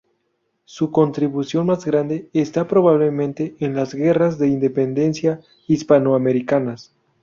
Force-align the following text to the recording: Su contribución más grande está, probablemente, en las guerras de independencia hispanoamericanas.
Su 0.65 0.89
contribución 0.89 1.67
más 1.67 1.85
grande 1.85 2.27
está, 2.33 2.67
probablemente, 2.67 3.55
en 3.59 3.75
las 3.75 3.93
guerras 3.93 4.39
de 4.39 4.47
independencia 4.47 5.41
hispanoamericanas. 5.67 6.91